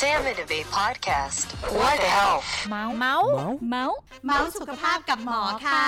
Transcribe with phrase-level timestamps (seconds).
[0.00, 1.46] Sam Innovate Podcast.
[1.78, 2.48] What the health?
[2.70, 3.28] เมาส์เมาส์
[3.70, 5.86] เมาส์เมาส์สุขภาพกับหมอค่ะ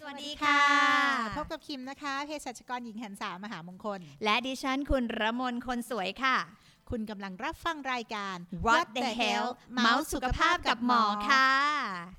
[0.00, 0.60] สวัสดีค่ะ
[1.36, 6.36] พบกับคิมนะคะ เภสัชกรหญิงหันสามหามงคล และดิฉันคุณระมนคนสวยค่ะ
[6.90, 11.48] คุณกำลังรับฟังรายการ What the hell เมาส์สุขภาพกับหมอค่ะ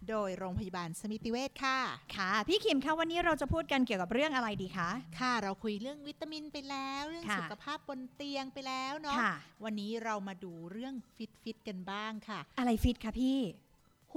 [0.10, 1.80] โดยโรงพยาบาลสมิติเวชค่ะ
[2.16, 4.90] ค่ะ พี่คิมคะวันนี้เราจะพูดกันเกี่ยวกับเรื่องอะไรดีคะ
[5.20, 13.40] ค่ะ เราคุยเรื่องวิตามินไปแล้ว เรื่องค่ะสุขภาพบนเตียงไปแล้วเนาะค่ะวันนี้เรามาดูเรื่องฟิตฟิตๆกันบ้างค่ะ อะไรฟิตคะพี่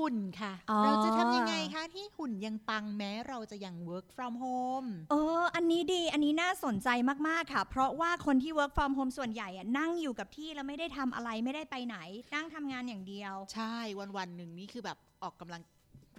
[0.01, 6.89] หุ่นค่ะอ๋อเราจะทำยังไงคะที่หุ่นยังปังแม้เราจะยัง work from home เออ อันนี้ดี อันนี้น่าสนใจ
[7.29, 11.97] มากๆค่ะ เพราะว่าคนที่ work from home ส่วนใหญ่อะนั่งอยู่กับที่แล้วไม่ได้ทำอะไรไม่ได้ไปไหน
[12.35, 15.63] นั่งทำงานอย่างเดียว ใช่วันวันๆหนึ่งนี่คือแบบออกกำลัง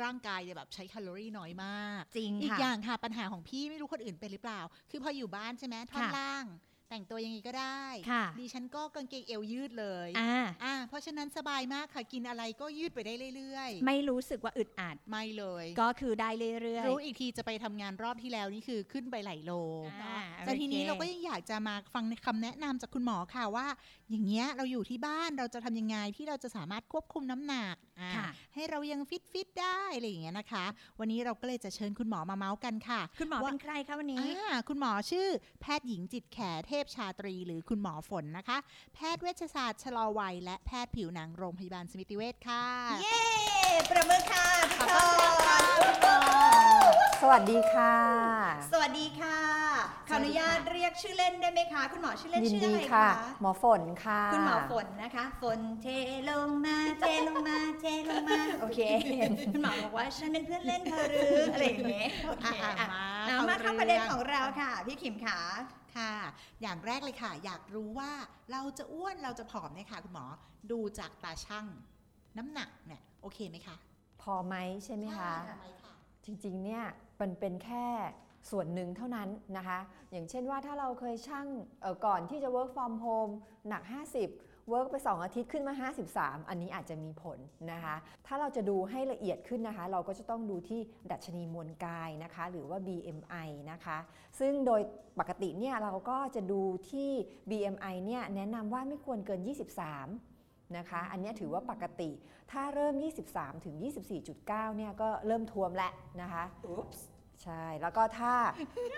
[0.04, 4.62] ร่างกายเนี่ยแบบใช้แคลอรี่น้อยมาก จริงอีกค่ะอย่างค่ะปัญหาของพี่ไม่รู้คนอื่นเป็นหรือเปล่า
[4.92, 6.46] คือพออยู่บ้านใช่ไหมท่อนค่ะล่าง
[6.92, 16.30] แต่งตัวยังไงก็ได้ค่ะดิฉันก็กางเกงเอวยืดเลยอ่าอ่าเพราะฉะนั้นสบายมากค่ะกินอะไรก็ยืดไปได้เรื่อยไม่รู้สึกว่าอึดอัดๆไม่เลย ก็คือได้
[16.64, 19.52] เรื่อยรู้อีกทีจะไปทำงานรอบที่แล้วนี่คือขึ้นไปหลายโล
[20.02, 23.68] อ่าแต่ทีนี้โอเคเราก็ยังอยากจะมาฟังคำแนะนำจากคุณหมอค่ะว่า
[24.12, 30.66] อย่างเงี้ยเราอยู่ที่บ้านเราจะทำยังไงที่เราจะสามารถควบคุมน้ำหนักอ่าค่ะให้เรายังฟิตฟิตๆได้อะไรอย่างเงี้ยนะคะ
[31.00, 35.28] วันนี้เราก็เลยจะเชิญคุณหมอมาเมาส์กันค่ะ คุณหมอว่าเป็นใครคะวันนี้อ่าคุณหมอชื่อ
[35.62, 38.58] แพทย์หญิงจิตแขเทพชาตรี หรือคุณหมอฝนนะคะ
[38.96, 42.66] แพทย์เวชศาสตร์ชะลอวัย และแพทย์ผิวหนังโรงพยาบาลสมิติเวชค่ะ
[43.02, 43.22] เย้
[43.90, 44.48] ประมือค่ะ
[44.80, 46.22] ทุกคน
[47.22, 47.96] สวัสดีค่ะ
[48.72, 49.61] สวัสดีค่ะ
[50.08, 55.88] ขออนุญาตเรียกชื่อเล่นได้ไหมคะ คุณหมอชื่อเล่นยินชื่อดีอะไรค่ะ คะ หมอฝนค่ะ คุณหมอฝนนะคะ ฝนเท
[56.30, 58.80] ลงมา เทลงมา เทลงมา โอเค
[59.54, 65.38] คุณหมอบอกว่าฉันเป็นเพื่อนเล่นเธอหรืออะไรอย่างเงี้ยโอเคอะอะมาเอามาเข้าเข้าประเด็นเรื่องของเราค่ะ พี่ขิมขา
[65.98, 66.14] ค่ะ
[66.62, 68.12] อย่างแรกเลยค่ะ อยากรู้ว่า
[68.52, 70.26] เราจะอ้วนเราจะผอมเนี่ยค่ะ คุณหมอ
[70.72, 71.66] ดูจากตาช่าง
[72.38, 73.76] น้ำหนักเนี่ยโอเคไหมคะ
[74.22, 74.56] พอไหม
[74.86, 75.94] ใช่ไหมคะ ใช่ไหมคะ
[76.26, 76.84] จริงๆเนี่ย
[77.22, 77.86] มันเป็นแค่
[78.50, 79.80] ส่วนหนึ่งเท่านั้นนะคะ
[80.12, 81.48] อย่างเช่นว่าถ้าเราเคยชั่ง
[82.06, 83.34] ก่อนที่จะ work from home
[83.70, 87.38] หนัก 50 work ไป 2 อาทิตย์ขึ้นมา 53 อันนี้อาจจะมีผล
[87.72, 87.96] นะคะ
[88.28, 90.82] ถ้าเราจะดูให้ละเอียดขึ้นนะคะ เราก็จะต้องดูที่
[91.12, 93.98] ดัชนีมวลกายนะคะ หรือว่า BMI นะคะ
[94.40, 94.82] ซึ่งโดย
[95.20, 97.10] ปกติเนี่ยเราก็จะดูที่
[97.50, 99.42] BMI เนี่ยแนะนำว่าไม่ควรเกิน
[100.08, 102.10] 23นะคะอันนี้ถือว่าปกติ
[102.52, 102.96] ถ้าเริ่ม
[103.30, 103.76] 23 ถึง
[104.22, 105.92] 24.9 เนี่ยก็เริ่มทวมแล้ว
[106.22, 106.44] นะคะ
[107.44, 108.34] ใช่ แล้วก็ถ้า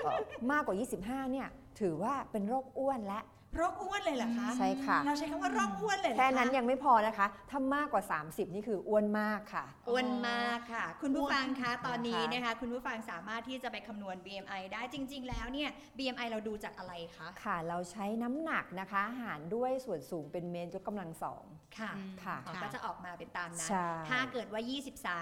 [0.03, 0.19] เอ่อ
[0.51, 1.47] มากกว่า 25 เนี่ย
[1.79, 3.21] ถือว่าเป็นโรคอ้วนและ
[3.57, 19.03] โรคอ้วนเลยเหรอคะใช่ค่ะ เราใช้คำว่าโรคอ้วนเลยเหรอแค่คะนั้นยังไม่พอนะคะ ถ้ามากกว่า 30 นี่คืออ้วนมากค่ะ อ้วนมากค่ะ คุณผู้ฟังคะตอนนี้นะคะนะคะ คุณผู้ฟังสามารถที่จะไปคำนวณ BMI ได้จริง ๆ แล้วเนี่ย BMI เราดูจากอะไรคะค่ะ เราใช้น้ำหนักนะคะ
[19.21, 21.43] หารด้วยส่วนสูงเป็นเมนยกกำลังสอง
[21.79, 24.61] ค่ะอืมค่ะอ๋อก็จะออกมาเป็นตามนั้น ใช่ ถ้าเกิดว่า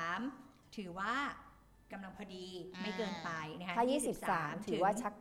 [0.08, 1.14] 23 ถือว่า
[1.94, 3.30] กำลังพอดีอ่าไม่เกินไป
[3.60, 3.86] นะคะถ้า
[4.60, 5.14] 23 ถือว่าชัก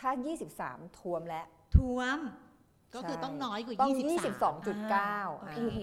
[0.00, 0.10] ถ้า
[0.54, 1.46] 23ทวมแล้ว
[1.76, 2.18] ท่วม
[2.94, 4.00] ก็คือต้องน้อยกว่า ต้อง23
[4.50, 5.80] 22.9โออ่าเคโอ้โห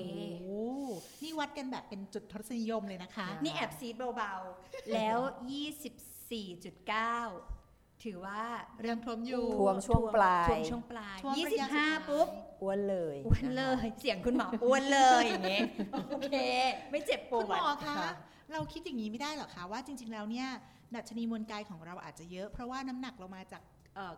[1.23, 5.17] นี่วัดกันแบบเป็นจุดทศนิยมเลยนะคะ นี่แอบซีดเบาๆ แล้ว
[6.41, 8.41] 24.9 ถือว่า
[8.81, 12.27] เริ่มทวมอยู่ท่วมช่วงปลายท่วมช่วงปลายช่วงระยะสุดท้าย 25 ปุ๊บ
[12.61, 15.61] อ้วนเลยอ้วนเลย เสียงคุณหมออ้วนเลยอย่างเงี้ย
[16.11, 16.35] โอเค
[16.91, 17.95] ไม่เจ็บปคุณหวมดอคะ
[18.53, 20.47] เราคิดอย่างนี้ไม่ได้หรอคะว่าจริง ๆ แล้วเนี่ย
[20.95, 23.61] ดัชนีมวลกายของเราอาจจะเยอะ เพราะว่าน้ำหนักเรามาจาก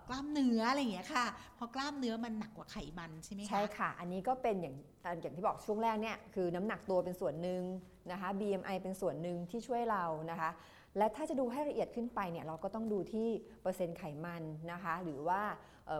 [0.07, 1.25] กล้ามเนื้ออะไรอย่างเงี้ยค่ะ
[1.57, 4.75] พอกล้ามเนื้อมันหนักกว่าไขมันใช่ไหมคะ ใช่ค่ะ อันนี้ก็เป็นอย่าง
[5.21, 7.61] อย่างที่บอกช่วงแรกเนี่ยคือน้ำหนักตัวเป็นส่วนหนึ่ง
[8.11, 10.49] นะคะ BMI เป็นส่วนหนึ่งที่ช่วยเรานะคะ
[10.97, 13.27] และถ้าจะดูให้ละเอียดขึ้นไปเนี่ยเราก็ต้องดูที่
[13.61, 15.41] เปอร์เซ็นต์ไขมันนะคะ หรือว่า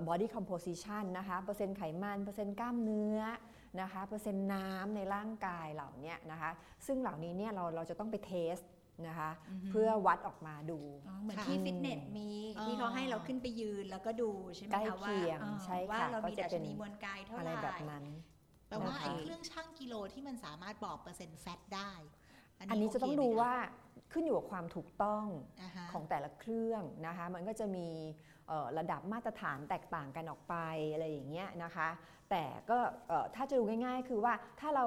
[0.08, 3.20] body composition นะคะ เปอร์เซ็นต์ไขมัน เปอร์เซ็นต์กล้ามเนื้อ
[3.80, 6.52] นะคะเปอร์เซ็นต์น้ำในร่างกายเหล่าเนี้ยนะคะ
[6.86, 8.58] ซึ่งเหล่านี้เนี่ยเราเราจะต้องไปเทส
[9.08, 18.06] นะคะอือฮึเพื่อวัดออกมาดูอ๋อเหมือนค่ะที่ฟิตเนสมีอ๋อที่เขาให้เราขึ้นไปยืนแล้วก็ดูใช่ไหมใกล้คะว่าเคียงอ่าใช่ว่าค่ะเราก็มีจะดัชเป็นนีมวลกายเท่าอะไรไหร่แบบนั้น
[18.68, 21.92] แปลว่านะคะไอ้เครื่องชั่งกิโลที่มันสามารถบอกเปอร์เซ็นต์แฟตได้
[22.70, 23.54] อันนี้จะต้องโเคไหมดูคะว่า
[24.12, 25.26] ขึ้นอยู่กับความถูกต้อง
[25.62, 27.88] อ่าฮะของแต่ละเครื่องนะคะ มันก็จะมี
[28.41, 28.41] เอ่อ
[28.78, 30.56] ระดับมาตรฐานแตกต่างกันออกไป
[30.94, 31.90] อะไรอย่างเงี้ยนะคะ
[32.30, 32.78] แต่ก็
[33.08, 34.86] เอ่อถ้าจะดูง่าย ๆ คือว่าถ้าเรา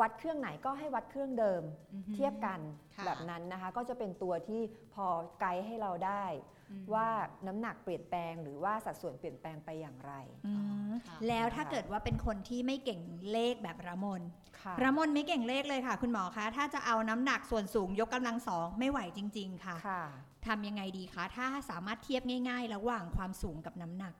[0.00, 1.62] วัดเครื่องไหนก็ให้วัดเครื่องเดิม
[1.94, 2.60] อือฮึเทียบกัน
[2.96, 4.62] ค่ะแบบนั้นนะคะ ก็จะเป็นตัวที่
[4.94, 5.06] พอ
[5.40, 6.24] ไกด์ให้เราได้
[6.70, 7.08] อืมว่า
[7.46, 10.12] น้ำหนักเปลี่ยนแปลงหรือว่าสัดส่วนเปลี่ยนแปลงไปอย่างไร
[10.46, 10.54] อื
[10.88, 13.00] มค่ะแล้วถ้าเกิดว่าเป็นคนที่ไม่เก่ง
[13.32, 14.22] เลขแบบระมน
[14.60, 20.04] ค่ะระมนไม่เก่งเลขเลยค่ะ คุณหมอคะถ้าจะเอาน้ำหนักส่วนสูงยกกำลังสองไม่ไหวจริง ๆ ค่ะค่ะ
[20.46, 24.14] ทำยังไงดีคะ ถ้าสามารถเทียบง่าย ๆ ระหว่างความสูงกับน้ำหนัก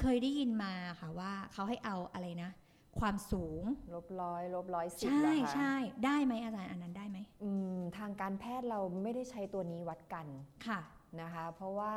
[0.00, 2.50] เคยได้ยินมาค่ะว่าเขาให้เอาอะไรนะ
[3.00, 3.62] ความสูง
[3.94, 5.74] ลบร้อยลบร้อยสิบใช่เหรอคะใช่
[6.04, 10.26] ได้ไหมอาจารย์อันนั้นได้ไหมอืมทางการแพทย์เราไม่ได้ใช้ตัวนี้วัดกัน
[10.66, 10.80] ค่ะ
[11.20, 11.94] นะคะ เพราะว่า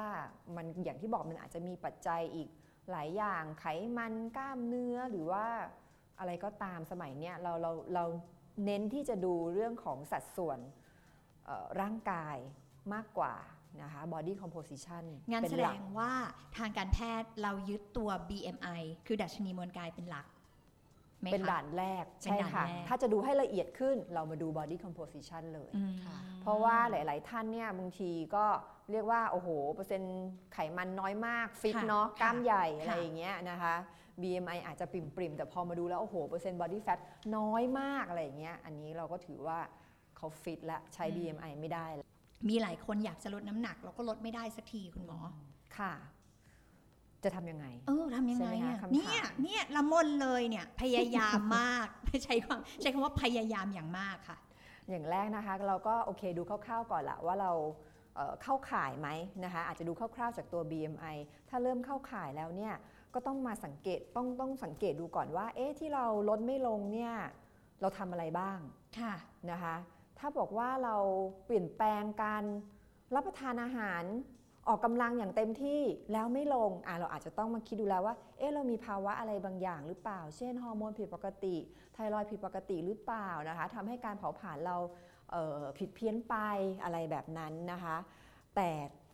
[0.56, 2.50] มันอย่างที่บอกมันอาจจะมีปัจจัยอีก
[2.92, 3.66] หลายอย่างไข
[3.98, 5.46] มันกล้ามเนื้อหรือว่า
[6.20, 8.06] อะไรก็ตามสมัยเนี้ยเราเราเรา
[8.66, 10.60] เน้นที่จะดูเรื่องของสัดส่วน
[11.46, 12.38] เอ่อร่างกาย
[12.94, 13.36] มากกว่า
[13.84, 16.14] นะคะ body composition งานเป็นแสหดลักงว่า
[16.58, 20.26] ทางการแพทย์เรายึดตัว BMI คือดัชนีมวลกายเป็นหลัก
[21.22, 28.46] ไหมคะเป็นด่านแรกเป็นใช่ด่านค่ะแรกถ้าจะดูให้ละเอียดขึ้นเรามาดู body composition เลยอืมค่ะเพราะว่าหลาย ๆ ท่านเนี่ยบางทีก็
[28.92, 33.76] เรียกว่า โอ้โห เปอร์เซ็นต์ไขมันน้อยมาก ฟิตค่ะเนาะกล้ามใหญ่ค่ะอะไรอย่างเงี้ยนะคะ
[34.22, 37.00] BMI อาจจะปริมๆ แต่พอมาดูแล้ว โอ้โห เปอร์เซ็นต์ body fat
[37.38, 39.60] น้อยมากอะไรอย่างเงี้ยอันนี้เราก็ถือว่า
[40.18, 42.05] เขาฟิตและใช้ BMI ไม่ได้แล้ว
[42.50, 45.20] มีหลายคนอยากจะลดน้ำหนักแล้วก็ลดไม่ได้สักทีคุณหมอ
[45.78, 45.94] ค่ะ
[47.24, 51.88] จะทำยังไง เออทำยังไงใช่ไหมอะคะคำถามเนี่ยเนี่ยละมนเลยเนี่ยพยายามมาก
[52.26, 54.38] ใช้ความใช้คำว่าพยายามอย่างมากค่ะ
[54.90, 57.52] อย่างแรกนะคะ เราก็โอเคดูคร่าวๆก่อนละว่าเรา
[58.16, 59.10] เอ่อเข้าข่ายไหม
[59.44, 61.16] นะคะ อาจจะดูคร่าวๆจากตัว BMI
[61.50, 62.74] ถ้าเริ่มเข้าข่ายแล้วเนี่ย
[63.14, 67.14] ก็ต้องมาสังเกตต้องต้องสังเกตดูก่อนว่า เอ๊ะที่เราลดไม่ลงเนี่ย
[67.82, 68.60] เราทำอะไรบ้าง
[69.00, 69.14] ค่ะ
[69.52, 69.76] นะคะ
[70.20, 70.96] ถ้าบอกว่าเรา
[71.46, 72.44] เปลี่ยนแปลงการ
[73.16, 74.04] รับประทานอาหาร
[74.68, 75.82] ออกกำลังอย่างเต็มที่
[76.12, 81.56] แล้วไม่ลงอะเราอาจจะต้องมาคิดดูแล้วว่า เอ๊ะเรามีภาวะอะไรบางอย่างหรือเปล่า เช่นฮอร์โมนผิดปกติ
[81.94, 84.76] ไทรอยด์ผิดปกติหรือเปล่านะคะทำให้การเผาผลาญเรา
[85.30, 86.36] เผิดเพี้ยนไป
[86.84, 87.98] อะไรแบบนั้นนะคะ
[88.56, 88.70] แต่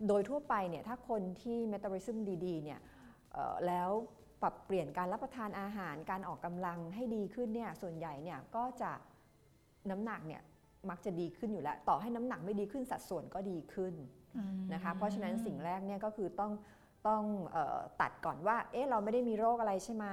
[0.08, 2.80] โดยทั่วไปเนี่ยถ้าคนที่เมตาบอลิซึมดีๆเนี่ย
[3.68, 3.90] แล้ว
[4.42, 8.92] ปรับเปลี่ยนการรับประทานอาหารการออกกำลังให้ดีขึ้นเนี่ยส่วนใหญ่เนี่ยก็จะ
[9.90, 10.42] น้ำหนักเนี่ย
[10.90, 13.94] มักจะดีขึ้นอยู่แล้ว ต่อให้น้ำหนักไม่ดีขึ้นสัดส่วนก็ดีขึ้น
[14.74, 16.52] นะคะเพราะฉะนั้นสิ่งแรกเนี่ยก็คือต้อง
[17.08, 20.06] ต้องเออตัดก่อนว่า เอ๊ะ เราไม่ได้มีโรคอะไรใช่ไหม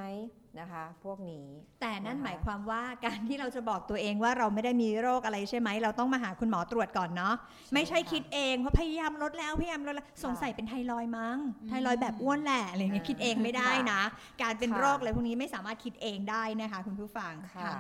[0.61, 1.47] นะคะ พวกนี้
[1.81, 7.35] แต่นั่นนะคะหมายความว่าการที่เราจะบอกตัวเองว่าเราไม่ได้มีโรคอะไรใช่ไหม เราต้องมาหาคุณหมอตรวจก่อนเนาะ
[7.75, 14.01] ไม่ใช่คิดเองเพราะพยายามลดแล้วพยายามลดแล้วสงสัยเป็นไทรอยด์มั้งอืมไทรอยด์แบบอ้วนแหละอะไรอย่างเงี้ยอ่าคิดเองไม่ได้นะ
[14.43, 17.71] การเป็นค่ะโรคอะไรพวกนี้ไม่สามารถคิดเองได้นะคะ คุณผู้ฟังค่ะ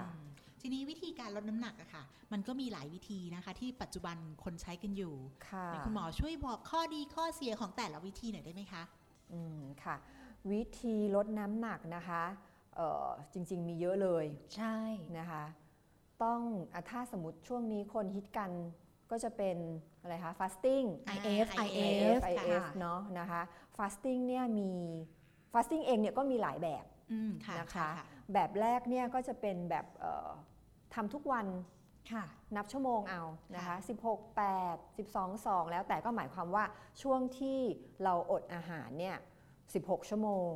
[0.60, 2.02] ทีนี้วิธีการลดน้ำหนักอะค่ะ
[2.32, 5.14] มันก็มีหลายวิธีนะคะ ที่ปัจจุบันคนใช้กันอยู่
[5.48, 8.82] ค่ะไหนคุณหมอช่วยบอกข้อดีข้อเสียของแต่ละวิธีหน่อยได้ไหมคะ
[9.32, 9.96] อืมค่ะ
[10.52, 12.22] วิธีลดน้ำหนักนะคะ
[12.76, 14.24] เอ่อจริง ๆ มีเยอะเลย
[14.56, 14.76] ใช่
[15.18, 15.44] นะคะ
[16.22, 16.40] ต้อง
[16.74, 18.50] อะถ้าสมมติช่วงนี้คนฮิตกัน
[19.10, 19.56] ก็จะเป็น
[20.00, 23.42] อะไรคะ fasting IF IF IF IF ค่ะเนาะนะคะ
[23.76, 24.70] fasting เนี่ยมี
[25.52, 30.28] fasting เองเนี่ยก็มีหลายแบบอืมค่ะนะคะใช่ค่ะ แบบแรกเนี่ยก็จะเป็นแบบเอ่อ
[30.94, 31.46] ทำทุกวัน
[32.12, 32.24] ค่ะ
[32.56, 33.76] นับชั่วโมงเอานะคะค่ะ
[34.08, 36.64] 16 8 12 2 แล้วแต่ก็หมายความว่า
[37.02, 37.58] ช่วงที่
[38.04, 39.16] เราอดอาหารเนี่ย
[39.62, 40.50] 16 ชั่วโมง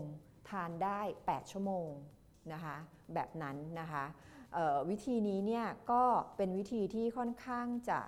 [0.50, 1.90] ทานได้ 8 ชั่วโมง
[2.52, 2.76] นะคะ
[3.14, 4.04] แบบนั้นนะคะ
[4.54, 6.02] เอ่อวิธีนี้เนี่ยก็
[6.36, 8.00] เป็นวิธีที่ค่อนข้างจะ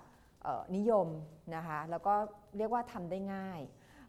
[0.43, 1.07] เอ่อนิยม
[1.55, 2.15] นะคะแล้วก็
[2.57, 3.59] เรียกว่าทำได้ง่าย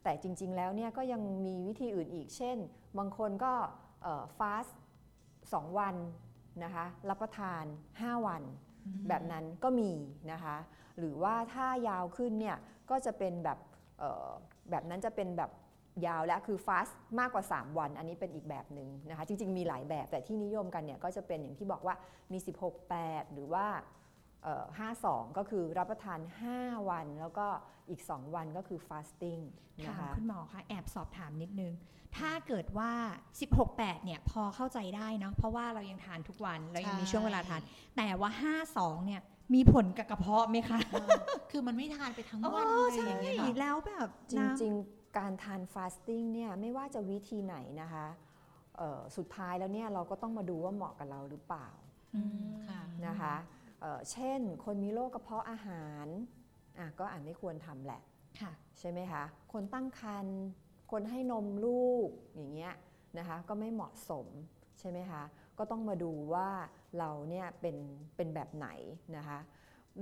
[0.02, 2.56] แต่จริงๆแล้วเนี่ยก็ยังมีวิธีอื่นอีก เช่น
[2.98, 3.52] บางคนก็
[4.38, 4.66] ฟาส
[5.54, 5.96] 2 วัน
[6.64, 7.64] นะคะรับประทาน
[7.94, 8.42] 5 วัน
[9.08, 9.92] แบบนั้นก็มี
[10.32, 10.56] นะคะ
[10.98, 12.56] หรือว่าถ้ายาวขึ้นเนี่ย
[12.90, 13.58] ก็จะเป็นแบบ
[13.98, 14.28] เอ่อ
[14.70, 15.50] แบบนั้นจะเป็นแบบ
[16.06, 16.88] ยาวและคือฟาส
[17.18, 21.94] มากกว่า 3 วัน อันนี้เป็นอีกแบบหนึ่งนะคะจริง ๆ มีหลายแบบแต่ที่นิยมกันเนี่ยก็จะเป็นอย่างที่บอกว่า
[22.32, 24.05] มี 16 8 หรือว่าเอ่อ
[24.54, 26.20] 52 ก็คือรับประทาน
[26.54, 27.46] 5 วัน แล้วก็
[27.90, 29.38] อีก 2 วันก็คือฟาสติ้ง
[29.86, 31.72] ถานะมคะ คุณหมอคะแอบสอบถามนิดนึง
[32.16, 32.92] ถ้าเกิดว่า
[33.40, 37.60] 16 8 เนี่ยพอเข้าใจได้เนาะเพราะว่าเรายังทานทุกวันเรายังมีช่วงเวลาทาน
[37.96, 38.30] แต่ว่า
[38.68, 39.20] 52 เนี่ย
[39.54, 41.10] มีผลกับกระเพาะไหมคะเออ
[41.50, 48.06] คือมันไม่ทานไปทั้งอ๋อวันเลยใช่อย่างเงี้ยค่ะแล้วแบบจนะริง ๆ การทานฟาสติ้งเนี่ยไม่ว่าจะวิธีไหนนะคะ
[48.76, 51.68] เอ่อสุดท้ายแล้วเนี่ยเราก็ต้องมาดูว่าเหมาะกับเราหรือเปล่า
[52.14, 53.34] อืมค่ะนะคะ
[53.80, 56.06] เอ่อเช่น คนมีโรคกระเพาะอาหาร
[56.78, 58.00] อะก็อาจไม่ควรทำแหละ
[58.40, 60.38] ค่ะใช่ไหมคะ คนตั้งครรภ์
[60.92, 62.74] คนให้นมลูกอย่างเงี้ย
[63.18, 64.26] นะคะก็ไม่เหมาะสม
[64.78, 65.22] ใช่ไหมคะ
[65.58, 66.48] ก็ต้องมาดูว่า
[66.98, 67.76] เราเนี่ยเป็น
[68.16, 68.68] เป็นแบบไหน
[69.16, 69.38] นะคะ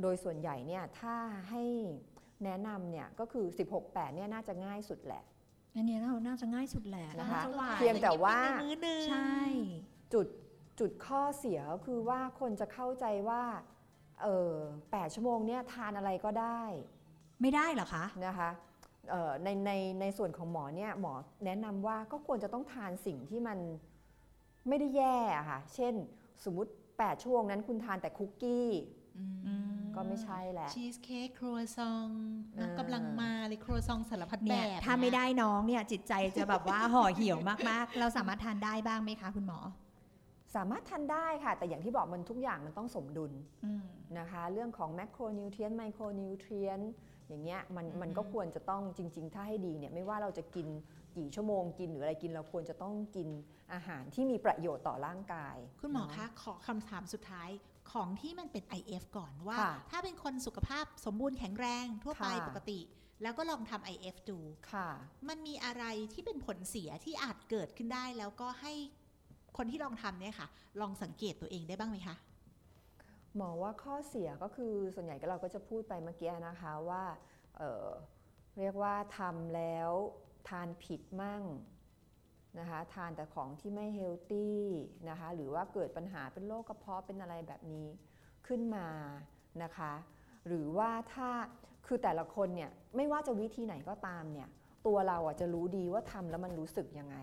[0.03, 1.15] โดยส่วนใหญ่เนี่ยถ้า
[1.51, 1.65] ให้
[2.45, 3.47] แนะนำเนี่ยก็คือ
[3.81, 5.25] 16-8เนี่ยน่าจะง่ายสุดแหละ
[5.75, 9.35] อันเนี้ยเราน่าจะง่ายสุดแหละนะคะาจไหวเพียงแต่ว่ามื้อหนึ่งใช่
[10.15, 10.27] จุด
[10.81, 13.43] จุดข้อเสียก็คือว่าคนจะเข้าใจว่า
[14.23, 14.55] เออ
[14.91, 16.61] แปดชั่วโมงเนี่ยทานอะไรก็ได้
[17.41, 18.51] ไม่ได้เหรอคะนะคะ
[19.11, 21.13] เอ่อในในในส่วนของหมอเนี่ยหมอ
[21.45, 23.59] แนะนำว่าก็ควรจะต้องทานสิ่งที่มัน
[24.69, 25.95] ไม่ได้แย่อะค่ะ เช่น
[26.45, 28.69] สมมุติ 8 ชั่วโมงนั้นคุณทานแต่คุกกี้
[29.19, 32.09] อืมก็ไม่ใช่แหละชีสเค้กครัวซอง
[32.59, 39.59] อ่าน้ำกำลังมาเลยครัวซองสารพัดแบเนี่ยบถ้าไม่ได้น้องเนี่ยจิตใจจะแบบว่าห่อเหี่ยวมากๆ เราสามารถทานได้บ้างไหมคะคุณหมอ
[40.55, 43.33] สามารถทานได้ค่ะ แต่อย่างที่บอกมันทุกอย่างมันต้องสมดุล
[43.65, 43.85] อืม
[44.19, 46.81] นะคะ เรื่องของแมคโครนิวเทรียนไมโครนิวเทรียน
[47.29, 50.67] อย่างเงี้ยมันมันก็ควรจะต้องจริง ๆ ถ้าให้ดีเนี่ยไม่ว่าเราจะกิน
[51.17, 53.29] กี่ชั่วโมงกินหรืออะไรกินเราควรจะต้องกิน
[53.73, 57.51] อาหารที่มีประโยชน์ต่อร่างกาย คุณหมอเนาคะ ขอคำถามสุดท้าย
[57.93, 62.81] ของที่มันเป็น IF ก่อนว่าค่ะถ้าเป็นคนสุขภาพสมบูรณ์แข็งแรงทั่วไปค่ะปกติ
[63.23, 64.39] แล้วก็ลองทำ IF ดู
[64.73, 64.89] ค่ะ
[65.29, 68.73] มันมีอะไรที่เป็นผลเสียที่อาจเกิดขึ้นได้แล้วก็ให้
[69.57, 70.49] คนที่ลองทำเนี่ยค่ะ
[70.81, 72.17] ลองสังเกตตัวเองได้บ้างไหมคะ
[73.37, 77.05] หมอว่าข้อเสียก็คือส่วนใหญ่ก็เราก็จะพูดไปเมื่อกี้นะคะว่า
[77.57, 79.91] เเรียกว่าทำแล้ว
[80.49, 81.43] ทานผิดมั่ง
[82.59, 84.61] นะคะทานแต่ของที่ไม่เฮลตี้
[85.09, 87.89] นะคะหรือว่าเกิดปัญหาเป็นโรคกระเพาะเป็นอะไรแบบนี้
[88.47, 88.89] ขึ้นมา
[89.63, 89.93] นะคะ
[90.47, 91.31] หรือว่าถ้า
[91.87, 94.49] คือแต่ละคนเนี่ยไม่ว่าจะวิธีไหนก็ตามเนี่ย
[94.87, 97.17] ตัวเราอะจะรู้ดีว่าทำแล้วมันรู้สึกยังไง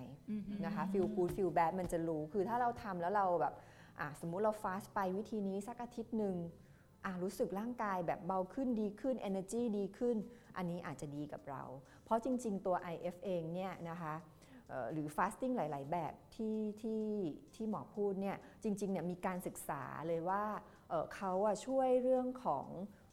[0.65, 3.53] นะคะ feel good feel bad มันจะรู้ คือถ้าเราทำแล้วเราแบบ
[3.99, 6.35] อะสมมุติเราฟาสไปวิธีนี้สักอาทิตย์หนึ่ง
[7.05, 10.17] อะรู้สึกร่างกายแบบเบาขึ้นดีขึ้น energy ดีขึ้น
[10.57, 11.63] อันนี้อาจจะดีกับเรา
[12.03, 14.13] เพราะจริง ๆ ตัว IF เองเนี่ยนะคะ
[14.69, 17.03] เอ่อหรือ fasting หลาย ๆ แบบที่ที่
[17.55, 20.43] ที่หมอพูดเนี่ยจริง ๆ เนี่ยมีการศึกษาเลยว่า
[20.89, 22.67] เอ่อเขาอะช่วยเรื่องของ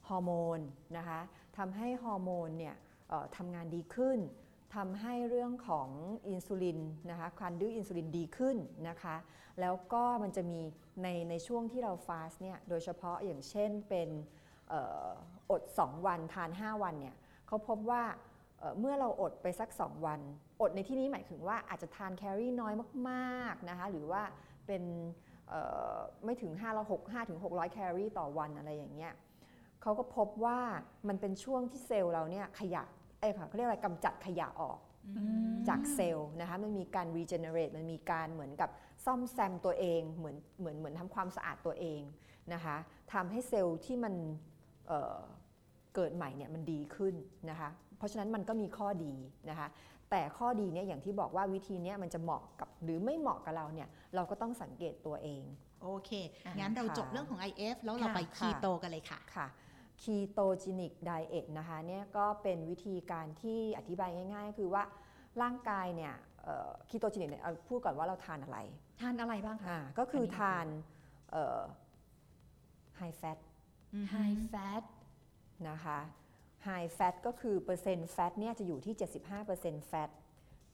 [0.07, 0.59] ฮอร์โมน
[0.97, 1.21] นะคะ
[1.57, 2.88] ทำให้ฮอร์โมนเนี่ยเอ่อ
[3.37, 4.19] ทำงานดีขึ้น
[4.75, 5.89] ทำให้เรื่องของ
[6.29, 8.57] อินซูลินนะคะการดื้ออินซูลินดีขึ้น
[8.89, 9.15] นะคะ
[9.61, 10.61] แล้วก็มันจะมี
[11.03, 14.09] ในในช่วงที่เรา fast เนี่ยโดยเฉพาะอย่างเช่นเป็น
[14.71, 14.73] อ
[15.07, 15.09] อ
[15.51, 17.15] อด2 วันทาน 5 วันเนี่ย
[17.47, 18.03] เขาพบว่า
[18.59, 20.19] เเมื่อเราอดไปสัก 2 วัน
[20.61, 22.73] อดในที่นี้หมายถึงว่าอาจจะทานแคลอรี่น้อย
[23.09, 24.21] มากๆนะคะหรือว่า
[24.67, 24.83] เป็น
[26.25, 29.13] ไม่ถึง5เรา6 5ถึง600 แคลอรี่ต่อวันอะไรอย่างเงี้ย
[29.81, 30.59] เขาก็พบว่า
[31.07, 32.83] มันเป็นช่วงที่เซลล์เราเนี่ยขยะ
[33.19, 34.79] เอ้ยค่ะเขาเรียกอะไรกำจัดขยะออก
[35.53, 38.69] มจากเซลล์นะคะมันมีการ regenerate มันมีการเหมือนกับ
[39.05, 42.01] ซ่อมแซมตัวเองเหมือนเหมือนเหมือนทำความสะอาดตัวเอง
[42.53, 42.75] นะคะ
[43.13, 44.13] ทำให้เซลล์ที่มัน
[44.87, 45.17] เอ่อ
[45.95, 47.15] เกิดใหม่เนี่ยมันดีขึ้น
[47.49, 49.13] นะคะเพราะฉะนั้นมันก็มีข้อดี
[49.49, 49.67] นะคะ
[50.11, 55.43] แต่ข้อดีเนี่ยอย่างที่บอกว่าวิธีเนี้ยมันจะเหมาะกับหรือไม่เหมาะกับเราเนี่ยเราก็ต้องสังเกตตัวเอง
[55.81, 56.11] โอเค
[56.45, 59.47] อะงั้นเราค่ะจบเรื่องของ IF แล้วเราค่ะไปค่ะคีโตกันเลยค่ะค่ะ
[60.03, 64.83] ketogenic diet นะคะเนี่ยก็เป็นวิธีการที่อธิบายง่าย ๆ คือว่า
[65.41, 66.13] ร่างกายเนี่ย
[66.43, 68.57] เอ่อ ketogenic เนี่ยเอาพูดก่อนว่าเราทานอะไร
[69.01, 70.65] ทานอะไรบ้างคะอ่าก็คืออันนี้ทาน
[71.31, 71.59] เอ่อ
[72.99, 73.37] high fat
[74.13, 74.83] high fat
[75.69, 75.99] นะคะ
[76.67, 78.95] high fat ก็คือเปอร์เซ็นต์ fat เนี่ยจะอยู่ที่
[79.43, 80.09] 75% fat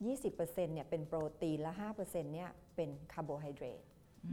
[0.04, 3.80] 20%เนี่ยเป็นโปรตีนและ5%เนี่ยเป็นคาร์โบไฮเดรต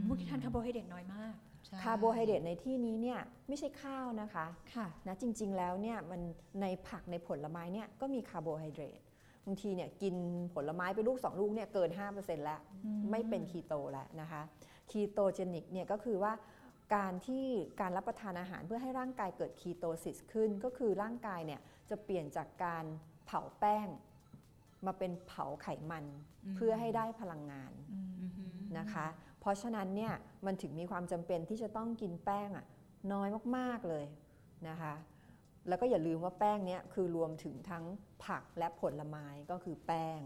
[0.08, 6.20] มุกทานคาร์โบไฮเดรตน้อยมากใช่ คาร์โบไฮเดรตในที่นี้เนี่ยไม่ใช่ข้าวนะคะค่ะนะจริงๆแล้วเนี่ยมัน
[6.60, 9.00] ในผักในผลไม้เนี่ยก็มีคาร์โบไฮเดรต
[9.46, 10.14] บางทีเนี่ยกิน
[10.54, 14.42] ผลไม้ไปลูก 2 ลูกเนี่ยเกิน 5%แล้วอืมไม่เป็นคีโตแล้วนะคะ
[14.90, 16.32] ketogenic เนี่ยก็คือว่า
[16.94, 17.46] การที่
[17.80, 22.84] การรับประทานอาหารเพื่อให้ร่างกายเกิด ketosis ขึ้น ก็คือร่างกายเนี่ยจะเปลี่ยนจากการ
[23.26, 23.88] เผาแป้ง
[24.86, 26.04] มาเป็นเผาไขมัน
[26.56, 29.06] เพื่อให้ได้พลังงานอืมอือหือนะคะ
[29.44, 30.14] เพราะฉะนั้นเนี่ย
[30.46, 32.66] มันถึงมีความจำเป็นที่จะต้องกินแป้งอะ
[33.12, 34.04] น้อยมากๆเลย
[34.68, 34.94] นะคะ
[35.68, 37.84] แล้วก็อย่าลืมว่าแป้งเนี้ยคือรวมถึงทั้ง
[38.24, 40.20] ผักและผลไม้ก็คือแป้ง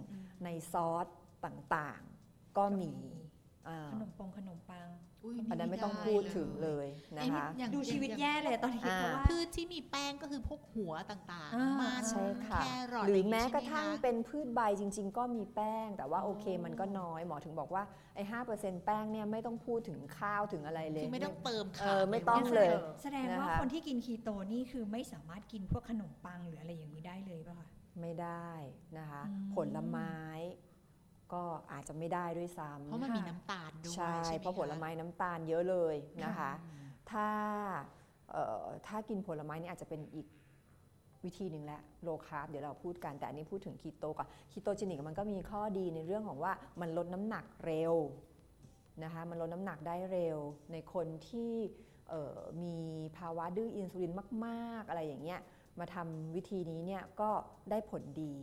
[0.45, 1.07] ในซอส
[1.45, 2.95] ต่างๆ ก็มี
[3.93, 4.89] ขนมปงขนมปัง
[5.25, 17.83] อุ๊ยอันนั้นไม่ต้องพูดถึงเลยนะคะอย่างดูชีวิตแย่เลยตอนนี้อ่าเพราะว่าพืชที่มีแป้งก็คือพวกหัวต่างอ่าๆมันใช่ค่ะแครอทหรืออะไย่าแม้ใช่ไหกระทั่งคเป็นพืชใบจริง ๆ ก็มีแป้ง แต่ว่าโอเคมันก็น้อยหมอถึงบอกว่า
[18.15, 22.69] ไอ้ห้าเปอร์เซ็นต์แป้งเนี่ยไม่ต้องพูดถึงข้าวถึงอะไรเลยคือไม่ต้องเติมเอค่ะอไม่ต้องงั้นเลย
[23.03, 27.69] แสดงว่านะคะคนที่กินคีโตนี่คือไม่สามารถกินพวกขนมปังหรืออะไรอย่างนี้ได้เลยป่ะคะ
[28.01, 28.51] ไม่ได้
[28.99, 30.15] นะคะอืมผลไม้
[31.33, 31.43] ก็
[31.73, 37.27] อาจจะไม่ได้ด้วยซ้ำเพราะมันมีน้ำตาลด้วยใช่ใช่ไหมเพราะผลไม้คน้ำตาลเยอะเลยนะคะอืมถ้า
[38.31, 40.27] เอ่อถ้ากินผลไม้นี่อาจจะเป็นอีก
[41.25, 47.95] วิธีหนึ่งแหละโลคาร์บเดี๋ยวเราพูดกัน แต่อันนี้พูดถึงคีโตก่อนคีโตเจนิกมันก็มีข้อดีในเรื่องของว่ามันลดน้ำหนักเร็ว
[49.05, 50.39] นะคะมันลดน้ำหนักได้เร็ว
[50.73, 51.53] ในคนที่
[52.09, 52.77] เอ่อมี
[53.19, 54.13] ภาวะดื้ออินซูลิน
[54.47, 55.41] มาก ๆ อะไรอย่างเงี้ย
[55.79, 57.31] มาทำวิธีนี้เนี่ยก็
[57.71, 58.35] ได้ผลดี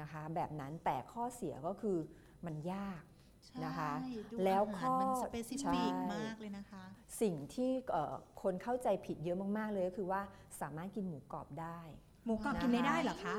[0.00, 1.98] นะคะแบบนั้นแต่ข้อเสียก็คือ
[2.46, 3.02] มันยาก
[3.46, 3.92] ใช่นะคะ
[4.30, 6.84] ดูแล้วอาหารข้อมันสเปซิใช่ฟิกมากเลยนะคะ
[7.20, 10.20] สิ่งที่เอ่อคนเข้าใจผิดเยอะมาก ๆ เลยก็คือว่า
[10.60, 11.80] สามารถกินหมูกรอบได้
[12.24, 13.36] หมูกรอบกินไม่ได้เหรอคะ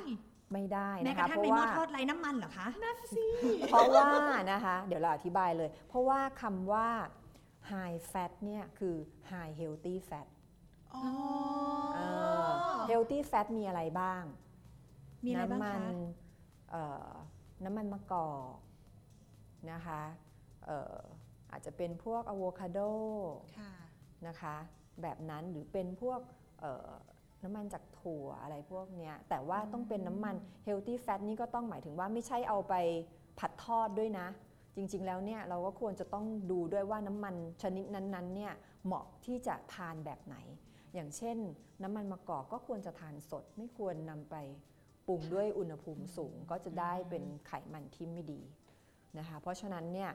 [0.54, 2.68] ไม่ได้แม้นะกระคะทั่เพงในราะหม้อว่าทอดไร้น้ำมันเหรอคะ
[3.72, 4.10] เพราะว่า
[4.52, 6.90] นะคะเดี๋ยวเราอธิบายเลย เพราะว่าคำว่า
[7.72, 8.96] high fat เนี่ยคือ
[9.32, 10.28] high healthy fat
[10.96, 11.04] อ๋อ
[11.96, 12.00] เอ
[12.46, 12.48] อ
[12.90, 14.24] healthy fat มีอะไรบ้าง
[15.26, 16.04] มีอะไรบ้างน้ำมัคะเอ่อ
[17.64, 18.58] น้ำมันมะกอก
[19.72, 20.02] นะคะ
[20.66, 20.98] เอ่อ
[21.52, 22.80] อาจจะเป็นพวกอะโวคาโด
[23.58, 23.72] ค่ะ
[24.28, 24.56] นะคะ
[25.02, 26.20] แบบนั้นหรือเป็นพวก
[26.60, 26.92] เอ่อ
[27.44, 30.36] น้ำมันจากถั่วอะไรพวกเนี้ยแต่ว่าต้องเป็นน้ำมัน
[30.68, 32.74] healthy fat นี่ก็ต้องหมายถึงว่าไม่ใช่เอาไป
[33.40, 34.28] ผัดทอดด้วยนะ
[34.76, 38.54] จริง ๆ แล้วเนี่ยเราก็ควรจะต้องดูด้วยว่าน้ำมันชนิดนั้นๆเนี่ย
[38.86, 40.38] เหมาะที่จะทานแบบไหน
[40.94, 41.38] อย่างเช่น
[41.84, 44.36] น้ำมันมะกอกก็ควรจะทานสดไม่ควรนำไป
[45.08, 48.42] ปรุงด้วยอุณหภูมิสูงก็จะได้เป็นไขมันที่ไม่ดี
[49.18, 50.12] นะคะ เพราะฉะนั้นเนี่ย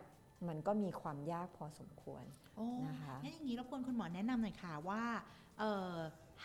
[0.49, 2.25] มันก็มีความยากพอสมควร
[2.57, 5.05] โอ้นะคะงั้นอย่างนี้รบกวนคุณหมอแนะนำหน่อยค่ะว่า
[5.59, 5.95] เอ่อ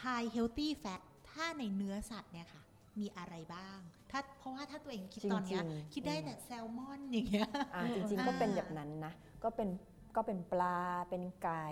[0.03, 2.61] high healthy fat ถ้าในเนื้อสัตว์เนี่ยค่ะ
[2.99, 3.79] มีอะไรบ้าง
[4.11, 9.69] ถ้าเพราะว่าถ้าตัวเองคิดตอนเนี้ยจริงๆคิดได้อืมแต่แซลมอนอย่างเงี้ยอ่าจริงๆก็เป็นแบบนั้นนะ ก็เป็น
[10.15, 11.67] ก็เป็นปลาเป็นไก่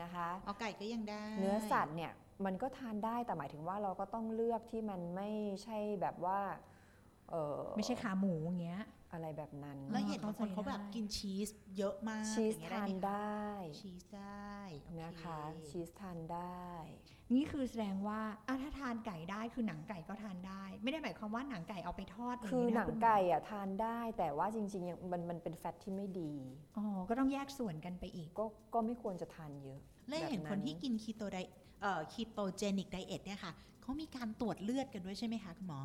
[0.00, 2.12] นะคะเอาไก่ก็ยังได้ เนื้อสัตว์เนี่ย
[2.44, 5.30] มันก็ทานได้แต่หมายถึงว่าเราก็ต้องเลือกที่มันไม่
[5.62, 6.40] ใช่แบบว่า
[7.30, 11.48] เออไม่ใช่ขาหมูอย่างเงี้ย อะไรแบบนั้น แล้วเห็นบางคนเข้าใจเขาแบบได้กินชีส
[11.78, 13.46] เยอะมากชีสอย่งเงี้ยทานหมคะได้
[13.78, 16.68] ชีสได้โอเนะคะชีสทานได้
[17.34, 26.32] นี่คือแสดงว่าอะถ้าทานไก่ได้คือหนังไก่ก็ทานได้ ไม่ได้หมายความว่าหนังไก่เอาไปทอด คือหนังย่าะไก่อะทานได้แต่ว่าจริงๆยังมันมันเป็นแฟตที่ไม่ดี
[26.76, 31.63] อ๋อก็ต้องแยกส่วนกันไปอีกก็ก็ไม่ควรจะทานเยอะ แล้วเห็นแบบคนที่กินคีโตไดเอ่อ
[32.12, 35.80] ketogenic diet เนี่ยค่ะเขามีการตรวจเลือดกันด้วยใช่ไหมคะคุณหมอ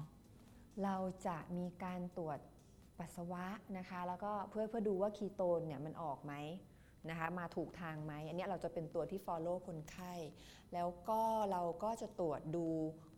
[0.84, 0.96] เรา
[1.28, 2.40] จะมีการตรวจ
[3.00, 3.46] ปัสสาวะ
[3.78, 6.34] นะคะ แล้วก็เพื่อเพื่อดูว่าคีโตนเนี่ยมันออกไหม
[7.10, 10.14] นะคะมาถูกทางไหมอันเนี้ยเราจะเป็นตัวที่ follow คนไข้
[10.74, 12.66] แล้วก็เราก็จะตรวจดู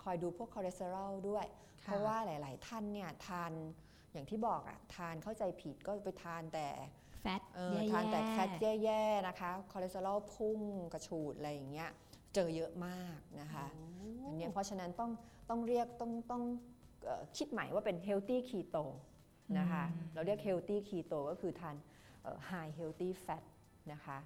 [0.04, 3.52] คอยดูพวกคอเลสเตอรอลด้วยค่ะเพราะว่าหลาย ๆ ท่านเนี่ยทาน
[4.12, 6.68] อย่างที่บอกอะทานเข้าใจผิดก็ไปทานแต่
[7.22, 8.50] fat เออแย่ๆทานแต่ fat
[8.84, 10.60] แย่ ๆ นะคะคอเลสเตอรอลพุ่ง
[10.94, 11.92] กระฉูดอะไรอย่างเงี้ย
[12.36, 13.66] เจอเยอะมากนะคะ
[14.28, 15.12] อันเนี้ยเพราะฉะนั้นต้อง
[15.50, 16.44] ต้องเรียกต้องต้อง
[17.06, 18.84] เอ่อคิดใหม่ว่าเป็น healthy keto
[19.60, 21.76] นะคะอืมเราเรียก healthy keto ก็คือทาน
[22.24, 23.44] เอ่อ high healthy fat
[23.94, 24.18] นะคะ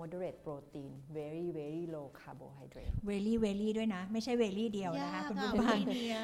[0.00, 6.20] moderate protein very very low carbohydrate เวลี่เวลี่ด้วยนะ ไม่ใช่ very เดียวนะคะยากคุณอะผู้ฟังวิธีเนี้ย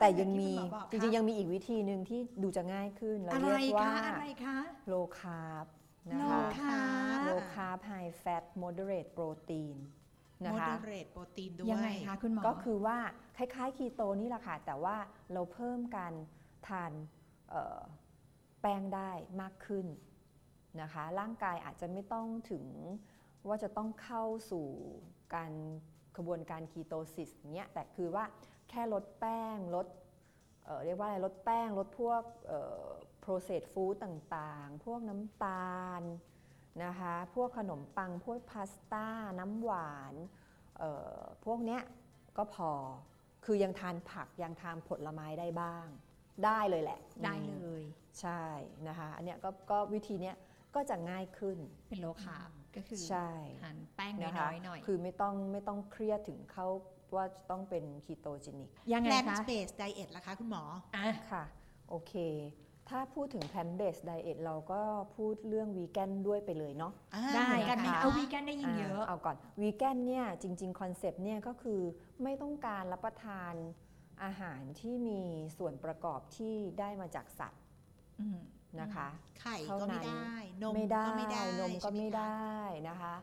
[0.00, 4.58] แต่ยังมีถ้าเป็นแบบจที่คุณหมอบอกริงๆ ยังมีอีกวิธีหนึ่งที่ดูจะง่ายขึ้นเราอะไรเรียกว่าคะอะไรคะ
[4.92, 5.66] low carb
[6.10, 10.03] นะ low คะ carb low carb high fat moderate protein โม
[10.46, 12.98] นะคะเดเรตโปรตีนด้วยยังไงคะคุณหมอ ก็คือว่า
[13.36, 14.96] คล้ายๆคีโตนี่แหละค่ะ แต่ว่า
[15.32, 16.14] เราเพิ่มการ
[16.68, 16.92] ทาน
[17.50, 17.80] เอ่อ
[18.60, 19.86] แป้งได้มากขึ้น
[20.80, 22.64] นะคะ ร่างกายอาจจะไม่ต้องถึง
[23.48, 24.66] ว่าจะต้องเข้าสู่
[25.34, 25.52] การ
[26.16, 28.24] กระบวนการคีโตซิสเนี้ยแต่คือว่า
[28.70, 29.86] แค่ลดแป้งลด
[30.64, 32.84] เอ่อเรียกว่าอะไรลดแป้งลดพวกเอ่อ
[33.24, 36.02] processed food ต่างๆ พวกน้ำตาล
[36.84, 39.06] นะคะ พวกขนมปัง พวกพาสต้า
[39.38, 40.14] น้ำหวาน
[40.78, 41.82] เอ่อพวกเนี้ย
[42.36, 42.70] ก็พอ
[43.44, 45.86] คือยังทานผักยังทานผลไม้ได้บ้าง
[46.44, 47.82] ได้เลยแหละ ได้อืมเลย
[48.20, 48.42] ใช่
[48.88, 50.36] นะคะ อันเนี้ยก็ก็วิธีเนี้ย
[50.74, 51.58] ก็จะง่ายขึ้น
[51.88, 53.30] เป็น low carb ก็คือใช่
[53.62, 56.66] ทานแป้งนะคะน้อยๆหน่อย คือไม่ต้องไม่ต้องเครียดถึงขั้น
[57.14, 60.62] ว่าจะต้องเป็นคีโตเจนิกยังไงแ l นคะเบส diet ล่ะคะคุณหมอ
[60.96, 61.44] อะค่ะ
[61.90, 62.14] โอเค
[62.88, 64.80] ถ้าพูดถึง plant based diet เราก็
[65.16, 71.80] พูดเรื่องวีแกนด้วยไปเลยเนาะอ่าได้เหมือนกันไหมค่ะคะเอาวีแกนได้ยินเยอะเอาก่อนวีแกนเนี่ยจริงๆ concept เนี่ยก็คือ
[72.22, 73.52] ไม่ต้องการรับประทาน
[74.24, 75.20] อาหารที่มี
[75.58, 77.62] ส่วนประกอบที่ได้มาจากสัตว์
[78.20, 78.38] อืม
[78.80, 79.08] นะคะ
[79.40, 82.54] ไข่เท่าก็ไม่นั้นได้นมไม่ได้ก็ไม่ได้ นมก็ใช่หไม่คะได้
[82.88, 83.14] นะคะ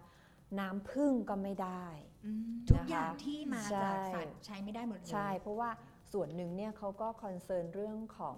[0.60, 1.86] น้ำผึ้งก็ไม่ได้
[2.26, 5.70] อืมทุกนะคะอย่างที่มาใช่จากสัตว์ใช้ไม่ได้หมดเลย ใช่ เพราะว่า
[6.14, 8.38] ส่วนหนึ่งเนี่ยเขาก็คอนเซิร์นเรื่องของ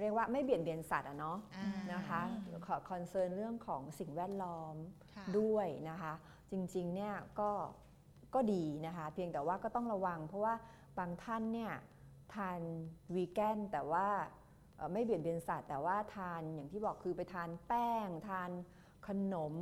[0.00, 2.20] เรียกว่าไม่เบียดเบียนสัตว์อะเนาะอ่านะคะ
[2.66, 4.76] ขอคอนเซิร์นเรื่องของสิ่งแวดล้อม
[5.16, 6.12] ค่ะด้วยนะคะ
[6.52, 7.50] จริงๆเนี่ยก็
[8.34, 10.54] ก็ดีนะคะ เพียงแต่ว่าก็ต้องระวัง เพราะว่า
[10.98, 11.72] บางท่านเนี่ย
[12.34, 12.60] ทาน
[13.14, 14.06] วีแกนแต่ว่า
[14.76, 18.50] เอ่อไม่เบียดเบียนสัตว์ แต่ว่าทานอย่างที่บอกคือไปทานแป้ง ทาน
[19.06, 19.56] ขนม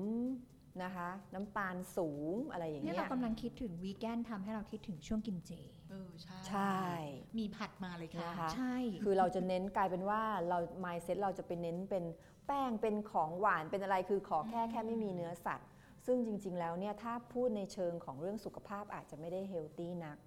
[0.82, 5.52] นะคะ น้ำตาลสูงอะไรอย่างเนี่ยเงี้เรายกำลังคิดถึงวีแกนทำให้เราคิดถึงช่วงกินเจ
[5.90, 6.76] เออใช่ใช่
[7.38, 12.04] มีผัดมาเลยค่ะนะคะ ใช่ คือเราจะเน้นกลายเป็นว่าเรา mindset เราจะไปเน้นเป็น
[12.46, 15.68] แป้งเป็นของหวานเป็นอะไรคือขอแค่แค่ไม่มีเนื้อสัตว์
[16.06, 20.18] ซึ่งจริง ๆ แล้วเนี่ยถ้าพูดในเชิงของเรื่องสุขภาพอาจจะไม่ได้เฮลตี้นัก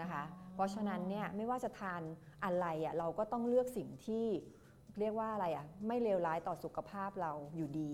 [0.00, 2.02] นะคะ เพราะฉะนั้นเนี่ยไม่ว่าจะทาน
[2.44, 4.26] อะไรอะเราก็ต้องเลือกสิ่งที่
[4.98, 7.92] เรียกว่าอะไรอะไม่เลวร้ายต่อสุขภาพเราอยู่ดี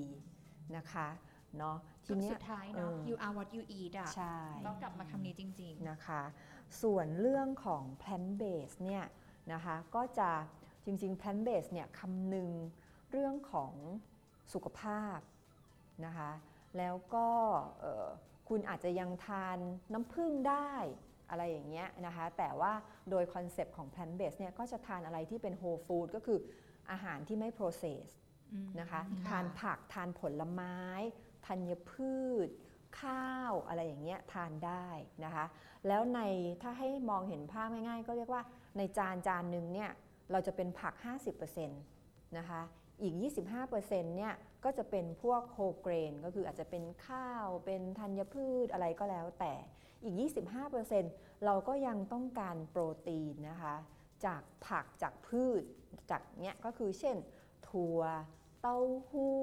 [0.76, 1.08] นะคะ
[1.58, 4.36] เนาะทีก็เนี้ย สุดท้ายเนาะ เออ you are what you eat อะใช่
[4.66, 6.22] ต้องกลับมาคำนี้จริงนะคะ
[6.82, 9.04] ส่วนเรื่องของ plant based เนี่ย
[9.52, 10.30] นะคะก็จะ
[10.85, 12.48] จริงๆ plant based เนี่ยคำนึง
[13.11, 13.72] เรื่องของ
[14.52, 15.18] สุขภาพ
[16.06, 16.30] นะคะ
[16.78, 17.28] แล้วก็
[17.80, 18.08] เอ่อ
[18.48, 19.58] คุณอาจจะยังทาน
[19.92, 20.72] น้ำผึ้งได้
[21.30, 22.72] อะไรอย่างเงี้ยนะคะแต่ว่า
[23.11, 26.38] โดย concept ของ plant based เนี่ยก็จะทานอะไรที่เป็น whole food ก็คือ
[26.90, 28.06] อาหารที่ไม่ process
[28.52, 30.76] อืมนะคะค่ะทานผักทานผลไม้
[31.46, 32.14] ธัญพื
[32.46, 32.48] ช
[33.00, 34.87] ข้าวอะไรอย่างเงี้ยทานได้
[35.24, 35.44] นะคะ
[35.88, 36.20] แล้วใน
[36.62, 38.42] ถ้าให้มองเห็นภาพง่าย ๆ ก็เรียกว่า
[38.76, 39.90] ในจานจานหนึ่งเนี่ย
[40.33, 40.94] เราจะเป็นผัก
[41.46, 42.61] 50%นะคะ
[43.02, 43.14] อีก
[43.61, 49.55] 25%เนี่ยก็จะเป็นพวกโฮเกรน ก็คืออาจจะเป็นข้าวเป็นธัญพืชอะไรก็แล้วแต่
[50.05, 50.14] อีก
[50.78, 53.74] 25%เราก็ยังต้องการโปรตีนนะคะ
[54.26, 55.62] จากผักจากพืช
[56.11, 57.16] จากเนี้ยก็คือเช่น
[57.68, 58.00] ถั่ว
[58.61, 58.78] เต้า
[59.11, 59.42] หู้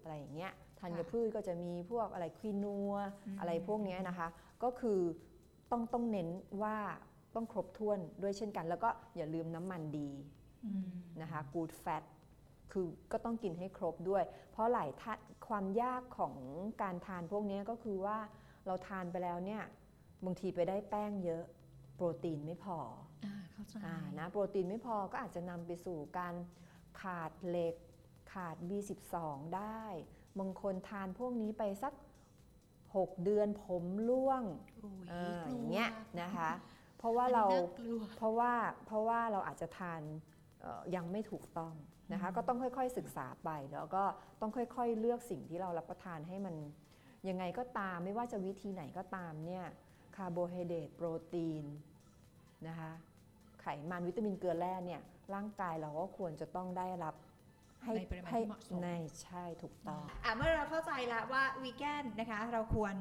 [0.00, 2.92] อะไรอย่างเงี้ย ธัญพืชก็จะมีพวกอะไรควินัว
[3.26, 4.28] อืมอะไรพวกเนี้ยนะคะ
[4.62, 5.00] ก็คือ
[5.70, 6.28] ต้องต้องเน้น
[6.62, 6.76] ว่า
[7.34, 10.10] ต้องครบถ้วนด้วยเช่นกัน แล้วก็อย่าลืมน้ำมันดี
[10.64, 10.88] อืม
[11.22, 12.02] นะคะ good fat
[12.72, 16.34] คือก็ต้องกินให้ครบด้วย เพราะหลายท่านความยากของ
[16.82, 18.18] การทานพวกเนี้ยก็คือว่า
[18.66, 19.62] เราทานไปแล้วเนี่ย
[20.24, 21.44] บางทีไปได้แป้งเยอะ
[21.96, 22.78] โปรตีนไม่พอ
[23.24, 26.34] อ่าเข้าใจอ่านะโปรตีนไม่พอก็อาจจะนำไปสู่การ
[27.00, 27.74] ขาดเหล็ก
[28.32, 29.16] ขาด B12
[29.56, 29.82] ได้
[30.40, 31.92] บางคนทานพวกนี้ไปสัก
[32.94, 34.42] 6 เดือนผมร่วง
[34.80, 36.50] โอ้ยเออกลัวอย่างเงี้ยนะคะ
[36.98, 38.52] เพราะว่าเราอันนี้น่กลัวเพราะว่า
[38.86, 40.02] เพราะว่าเราอาจจะทาน
[40.60, 41.74] เอ่อยังไม่ถูกต้อง
[42.12, 44.04] นะคะอืมก็ต้องค่อย ๆศึกษาไปแล้วก็
[44.40, 46.54] ต้องค่อยๆ เลือกสิ่งที่เรารับประทานให้มัน
[47.28, 49.64] ยังไงก็ตามไม่ว่าจะวิธีไหนก็ตามเนี่ย
[50.16, 51.64] คาร์โบไฮเดรตโปรตีน
[52.68, 52.90] นะคะ
[53.60, 55.02] ไขมันวิตามินเกลือแร่เนี่ย
[55.34, 57.14] ร่างกายเราก็ควรจะต้องได้รับ
[57.88, 58.90] ให้ในปริมาณให้ที่เหมาะสมใน
[59.22, 62.94] ใช่ถูกต้องอะเมื่อเราเข้าใจแล้วว่าวีแกนนะคะเราควร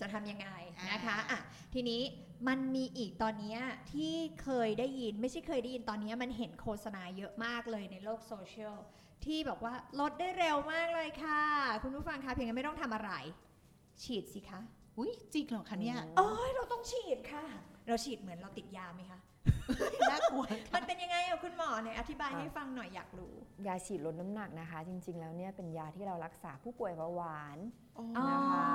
[0.00, 0.48] จะทำยังไง
[0.92, 1.42] นะคะอ่าอะ
[1.74, 2.00] ทีนี้
[2.48, 3.60] มันมีอีกตอนเนี้ย
[3.92, 8.76] ที่เคยได้ยินไม่ใช่เคยได้ยินตอนเนี้ยมันเห็นโฆษณาเยอะมากเลยในโลกโซเชียล
[9.24, 11.42] ที่บอกว่าลดได้เร็วมากเลยค่ะ
[11.82, 13.10] คุณผู้ฟังคะเพียงแค่ไม่ต้องทำอะไร
[14.02, 14.60] ฉีดสิคะ
[14.98, 17.44] อุ้ยจริงเหรอคะเนี่ยโอ้ยเราต้องฉีดค่ะ
[17.86, 19.18] เราฉีดเหมือนเราติดยาไหมคะ
[20.10, 23.34] น่ากลัวมันเป็นยังไงอะคุณหมอเนี่ยอธิบายอะให้ฟังหน่อยอยากรู้
[23.66, 27.58] ยาฉีดลดน้ำหนักนะคะ จริง ๆ แล้วเนี่ยเป็นยาที่เรารักษาผู้ป่วยเบาหวาน
[27.98, 28.68] อ๋ออ๋อนะคะ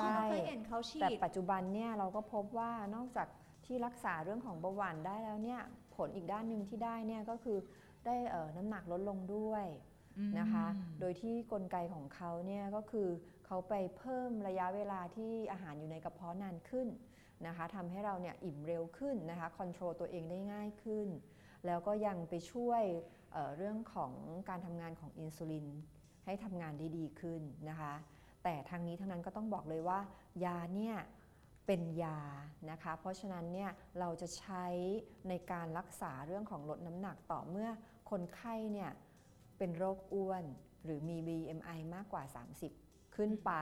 [0.00, 3.28] ที่เราใช่เคยเห็นเขาฉีแต่ด ปัจจุบันเนี่ยเราก็พบว่านอกจาก
[3.66, 5.60] ที่รักษาเรื่องของเบาหวานได้แล้วเนี่ย
[5.96, 7.58] ผลอีกด้านหนึ่งที่ได้เนี่ยก็คือ
[8.06, 9.66] ได้เอ่อน้ำหนักลดลงด้วย
[10.38, 13.08] นะคะอืมโดยที่กลไกของเขาเนี่ยก็คือ
[13.46, 16.88] เขาไปเพิ่มระยะเวลาที่อาหารอยู่ในกระเพาะนานขึ้น
[17.46, 21.08] นะคะทำให้เราเนี่ยอิ่มเร็วขึ้นนะคะคอนโทรลตัวเองได้ง่ายขึ้น
[21.66, 22.82] แล้วก็ยังไปช่วย
[23.32, 24.12] เเรื่องของ
[24.48, 25.66] การทำงานของอินซูลิน
[26.24, 27.94] ให้ทำงานได้ดีขึ้นนะคะ
[28.44, 30.00] แต่ทางนี้ทั้งนั้นก็ต้องบอกเลยว่า
[30.44, 30.96] ยาเนี่ย
[31.66, 32.20] เป็นยา
[32.70, 34.64] นะคะ เพราะฉะนั้นเนี่ยเราจะใช้
[35.28, 37.68] ในการรักษาเรื่องของลดน้ำหนักต่อเมื่อ
[38.10, 38.90] คนไข้เนี่ย
[39.58, 40.44] เป็นโรคอ้วน
[40.84, 42.22] หรือมี BMI มากกว่า
[42.58, 42.81] 30
[43.16, 43.52] ขึ้นไป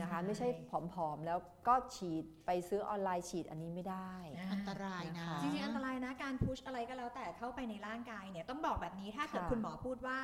[0.00, 4.12] นะคะไม่ใช่ผอมๆ แล้วก็ฉีดไปซื้อออนไลน์ฉีดอันนี้ไม่ได้
[4.52, 10.18] อันตรายนะนะคะจริงๆ อันตรายนะ การพุชอะไรก็แล้วแต่เข้าไปในร่างกายเนี่ยต้องบอกแบบนี้ถ้าเกิดค่ะคุณหมอพูดว่า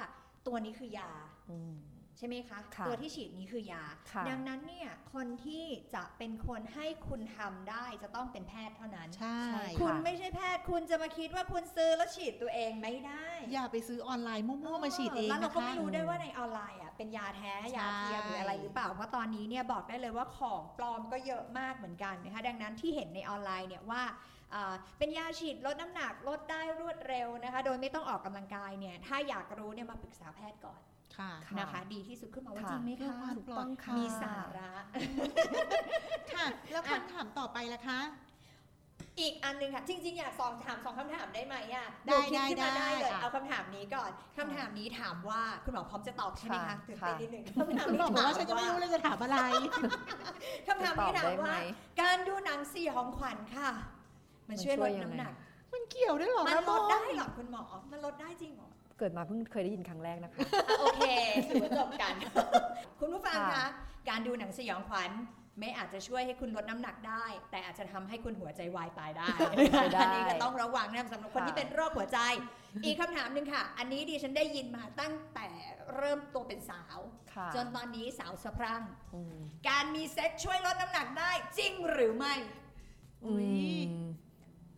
[0.46, 1.10] ตัวนี้คือยา
[1.50, 1.74] อืม
[2.18, 24.02] ใช่ไหมคะค่ะตัวที่ฉีดนี้คือยาค่ะดังนั้นเนี่ยคนที่จะเป็นคนให้คุณทำได้จะต้องเป็นแพทย์เท่านั้น ใช่ใช่คุณค่ะไม่ใช่แพทย์คุณจะมาคิดว่าคุณซื้อแล้วฉีดตัวเองไม่ได้ อย่าไปซื้อออนไลน์มั่วๆมาฉีดเองแล้วเรานะก็คะไม่รู้ได้วยว่าในออนไลน์อะเป็นยาแท้ยาเทียมหรืออะไรหรือเปล่าเพราะตอนนี้เนี่ยบอกได้เลยว่าของปลอมก็เยอะมากเหมือนกันนะคะดังนั้นที่เห็นในออนไลน์เนี่ยว่า
[24.54, 30.91] อ่าเป็นยาฉีดลดน้ำหนักลดได้รวดเร็วนะคะ โดยไม่ต้องออกกำลังกายเนี่ยถ้าอยากรู้เนี่ยมาปรึกษาแพทย์ก่อนค่ะค่ะ
[31.58, 34.72] นะคะ ดีที่สุดขึ้นมาว่าค่ะจริงไหมเพื่อคะความถูกต้องค่ะมีสาระ
[36.32, 38.00] ค่ะ แล้วคำถามต่อไปล่ะคะ
[39.20, 49.38] อีกอันหนึงค่ะ จริง ๆ อยากสองถามสองคำถามได้ไหมอะได้หนูคิขึ้นมาได้ได้เลยอะเอาคำถามนี้ก่อนคำถามนี้ถามว่าคุณหมอพร้อมจะตอบใช่ไหมคะค่ะตื่นเต้นค่ะนิดหนึ่งคำถามคุณนี้บอกถามว่าฉันจะไม่รู้เลยจะถามอะไร
[50.68, 51.56] คำถามตอนี้บถาได้มไหมว่า
[52.00, 53.70] การดูหนังสยองขวัญค่ะ
[54.48, 55.32] มันช่วยลดน้ำหนัก
[55.72, 61.02] มันเกี่ยวด้วยเหรอมันคะลดหอได้เหรอคุณหมอมันลดได้จริงเหรอ เกิดมาเพิ่งเคยได้ยินครั้งแรกนะคะอะโอเค
[61.48, 62.14] ถือว่าจบกัน
[63.00, 63.64] คุณผู้ฟังคะค่ะ
[64.08, 65.12] การดูหนังสยองขวัญ
[65.60, 69.26] ไม่อาจจะช่วยให้คุณลดน้ำหนักได้ แต่อาจจะทำให้คุณหัวใจวายตายได้
[69.56, 72.18] ไม่ได้ อันนี้ก็ต้องระวังนะสำหรับคนค่ะที่เป็นโรคหัวใจ
[72.84, 75.46] อีกคำถามหนึ่งค่ะ อันนี้ดิฉันได้ยินมาตั้งแต่
[75.96, 76.98] เริ่มตัวเป็นสาว
[77.34, 78.82] ค่ะจนตอนนี้สาวสะพรั่ง
[79.14, 79.36] อืม
[79.68, 82.34] การมีเซ็กช่วยลดน้ำหนักได้จริงหรือไม่
[83.24, 83.48] อุ๊ย
[83.90, 84.04] อืม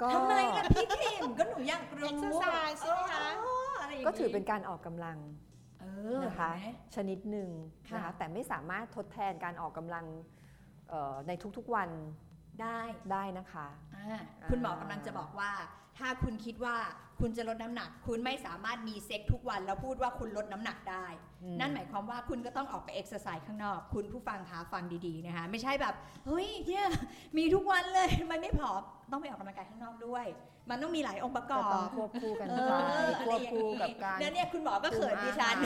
[0.00, 3.26] ก็ทำไมล่ะพี่คิมก็หนูอยากรู้ Exercise ใช่ไหมคะ
[3.94, 5.18] อ๋ออะไรย่างงี้ก็ถือเป็นการออกกำลัง
[5.80, 5.84] เอ
[6.18, 7.50] อนะคะเห็นไหมชนิดหนึ่ง
[7.88, 10.04] ค่ะนะคะแต่ไม่สามารถทดแทนการออกกำลัง
[10.88, 11.88] เอ่อในทุกๆวัน
[12.62, 12.78] ได้
[13.12, 14.18] ได้นะคะอ่า
[14.50, 15.50] คุณหมอกำลังจะบอกว่า
[15.98, 16.76] ถ้าคุณคิดว่า
[17.20, 21.06] คุณจะลดน้ำหนัก คุณไม่สามารถมีเซ็กทุกวันแล้วพูดว่าคุณลดน้ำหนักได้
[21.42, 25.94] อืมนั่นหมายความว่าคุณก็ต้องออกไปเอ็กซ์ไซส์ข้างนอก คุณผู้ฟังคะฟังดีๆนะคะไม่ใช่แบบ
[26.26, 26.86] เฮ้ยเนี่ย
[27.38, 28.70] มีทุกวันเลยมันไม่พอ
[29.10, 30.26] ต้องไปออกกำลังกายข้างนอกด้วย
[30.70, 32.72] มันต้องมีหลายองค์ประกก็อบต้องควบคู่กันเอไป
[33.06, 35.56] อควบคู่กับการแล้วเนี่ยคุณหมอก็เขินดิฉัน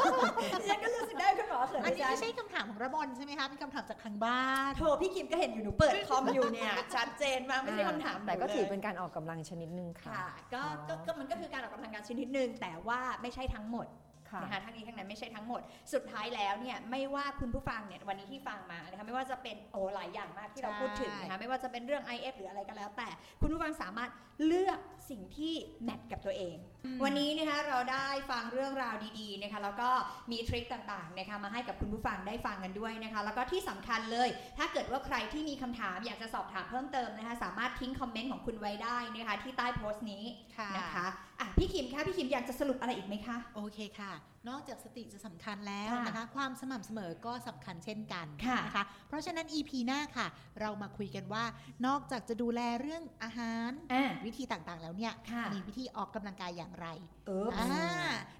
[0.00, 14.05] คุมอาหารดิฉันก็รู้สึกได้คุณหมอเขินอันดินี้ฉันไม่ใช่คำถามของระบนใช่ไหมคะเป็นคำถามจากทางบ้านโทรพี่คิมก็เห็นอยู่หนูเปิดคอมอยู่เนี่ยชัดเจนมากไม่ใช่คำถามหนูแต่ก็ถือลยเป็นการออกกำลังชนิดหนึ่งค่ะ ค่ะก็อ๋อก็ก็มันก็คือการออกกำลังกายชนิดหนึ่งแต่ว่าไม่ใช่ทั้งหมดค่ะ
[14.42, 15.60] นะคะทั้งนี้ทั้งนั้นไม่ใช่ทั้งหมด
[15.92, 23.08] สุดท้ายแล้วเนี่ยไม่ว่าคุณผู้ฟังเนี่ยวันนี้ที่ฟังมานะคะไม่ว่าจะเป็นโอ้หลายอย่างมากที่เราใช่พูดถึงนะคะไม่ว่าจะเป็นเรื่อง IF หรืออะไรก็แล้ว แต่
[23.40, 24.10] คุณผู้ฟังสามารถ
[24.46, 24.78] เลือก
[25.10, 26.56] สิ่งที่แมทกับตัวเอง
[27.04, 29.90] วันนี้นะคะเราได้ฟังเรื่องราวดีๆนะคะแล้วก็
[30.30, 40.24] มีทริคต่างๆนะคะมาให้กับคุณผู้ฟังได้ฟังกันด้วยนะคะแล้วก็ที่สำคัญเลย ถ้าเกิดว่าใครที่มีคำถามอยากจะสอบถามเพิ่มเติมนะคะสามารถทิ้งคอมเมนต์ของคุณไว้ได้นะคะที่ใต้โพสต์นี้
[40.56, 41.06] ค่ะนะคะ
[41.40, 44.12] อะพี่คิมคะพี่คิมอยากจะสรุปอะไรอีกไหมคะ โอเคค่ะ
[44.48, 50.26] นอกจากสติจะสำคัญแล้วค่ะนะคะ ความสม่ำเสมอก็สำคัญเช่นกันค่ะนะคะ เพราะฉะนั้น EP หน้าค่ะ
[50.60, 51.44] เรามาคุยกันว่า
[51.86, 56.86] นอกจากจะดูแลเรื่องอาหารอะวิธีต่างๆแล้วเนี่ยค่ะมีวิธีออกกำลังกายอย่างไร
[57.26, 57.68] เอออ่า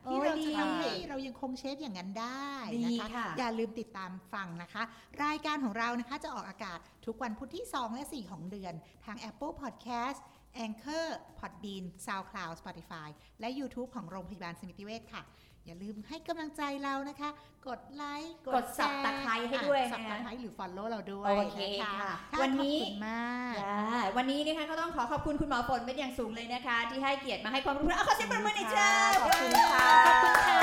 [0.04, 4.82] โอ้ที่ยเราดีจะทำให้เรายังคง shape อย่างนั้นได้ดีนะคะค่ะอย่าลืมติดตามฟังนะคะ
[5.24, 10.20] รายการของเรานะคะจะออกอากาศทุกวันพุธที่ 2 และ 4 ของเดือน ทาง Apple Podcast
[10.64, 11.06] Anchor
[11.40, 13.08] Podbean SoundCloud Spotify
[13.40, 15.24] และ YouTube ของโรงพยาบาลสมิติเวชค่ะ
[15.66, 17.30] อย่าลืมให้กำลังใจเรานะคะ
[17.68, 28.88] กดไลค์กดแชร์ Subscribe ให้ด้วยสับตะนะไคร้หรือ Follow เราด้วยโอเคนะค่ะค่ะ วันนี้ขอบคุณมากได้วันนี้นะคะก็ต้องขอขอบคุณคุณหมอฝนเป็นอย่างสูงเลยนะคะ ที่ให้เกียรติมาให้ความรู้เอาขอเสียงปรบมือหน่อยจ้า
[29.22, 30.60] ขอบคุณค่ะขอบคุณค่ะ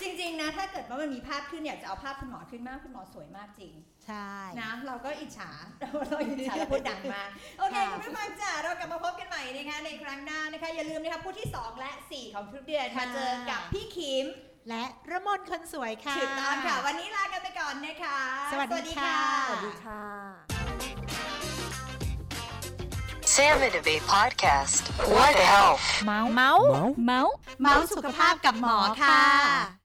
[0.00, 3.72] จริงๆนะถ้าเกิดว่ามันมีภาพขึ้นอยากจะเอาภาพคุณหมอขึ้นมากคุณหมอสวยมากจริง
[4.10, 5.50] ใช่นะเราก็อิจฉา
[6.08, 14.26] เราอิจฉาเราพูดดังมากโอเคค่ะคุณผู้ฟังจ้าเรากลับมาพบกันใหม่นะคะในครั้งหน้านะคะอย่าลืมนะคะผู้ที่ 2 และ 4 ของทุกเดือนมาเจอกับพี่คิม
[14.68, 18.18] และระมนคนสวยค่ะถูกต้องค่ะ วันนี้ลากันไปก่อนนะคะ
[18.52, 19.16] สวัสดีค่ะ
[19.48, 20.04] สวัสดีค่ะ
[23.36, 24.82] Sam and Abe podcast.
[25.14, 25.82] What the health?
[26.04, 26.66] เมาส์เมาส์
[27.04, 29.79] เมาส์เมาส์สุขภาพกับหมอค่ะ